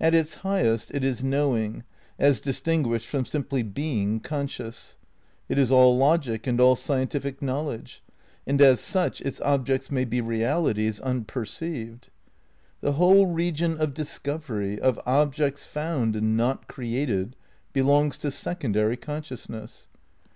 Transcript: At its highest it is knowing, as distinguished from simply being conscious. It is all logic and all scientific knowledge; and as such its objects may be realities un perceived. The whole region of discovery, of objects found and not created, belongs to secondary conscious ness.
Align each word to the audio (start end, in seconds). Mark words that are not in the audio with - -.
At 0.00 0.14
its 0.14 0.34
highest 0.42 0.90
it 0.90 1.04
is 1.04 1.22
knowing, 1.22 1.84
as 2.18 2.40
distinguished 2.40 3.06
from 3.06 3.24
simply 3.24 3.62
being 3.62 4.18
conscious. 4.18 4.96
It 5.48 5.58
is 5.58 5.70
all 5.70 5.96
logic 5.96 6.48
and 6.48 6.60
all 6.60 6.74
scientific 6.74 7.40
knowledge; 7.40 8.02
and 8.48 8.60
as 8.60 8.80
such 8.80 9.20
its 9.20 9.40
objects 9.42 9.88
may 9.88 10.04
be 10.04 10.20
realities 10.20 11.00
un 11.02 11.22
perceived. 11.22 12.08
The 12.80 12.94
whole 12.94 13.26
region 13.28 13.78
of 13.78 13.94
discovery, 13.94 14.76
of 14.80 14.98
objects 15.06 15.66
found 15.66 16.16
and 16.16 16.36
not 16.36 16.66
created, 16.66 17.36
belongs 17.72 18.18
to 18.18 18.32
secondary 18.32 18.96
conscious 18.96 19.48
ness. 19.48 19.86